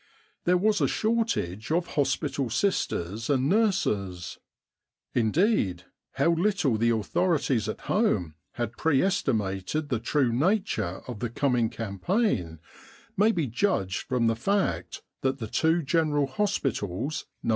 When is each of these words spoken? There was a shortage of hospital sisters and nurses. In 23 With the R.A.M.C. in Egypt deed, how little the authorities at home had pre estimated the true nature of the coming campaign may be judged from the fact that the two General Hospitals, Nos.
There 0.45 0.57
was 0.57 0.81
a 0.81 0.87
shortage 0.87 1.71
of 1.71 1.89
hospital 1.93 2.49
sisters 2.49 3.29
and 3.29 3.47
nurses. 3.47 4.39
In 5.13 5.31
23 5.31 5.43
With 5.43 5.57
the 5.61 5.61
R.A.M.C. 5.61 5.61
in 5.61 5.61
Egypt 5.75 5.83
deed, 5.83 5.91
how 6.13 6.29
little 6.31 6.77
the 6.77 6.89
authorities 6.89 7.69
at 7.69 7.81
home 7.81 8.33
had 8.53 8.77
pre 8.77 9.03
estimated 9.03 9.89
the 9.89 9.99
true 9.99 10.33
nature 10.33 11.01
of 11.07 11.19
the 11.19 11.29
coming 11.29 11.69
campaign 11.69 12.57
may 13.15 13.31
be 13.31 13.45
judged 13.45 14.01
from 14.07 14.25
the 14.25 14.35
fact 14.35 15.03
that 15.21 15.37
the 15.37 15.45
two 15.45 15.83
General 15.83 16.25
Hospitals, 16.25 17.27
Nos. 17.43 17.49